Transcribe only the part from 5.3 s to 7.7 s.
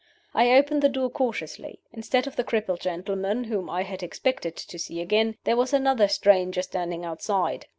there was another stranger standing outside.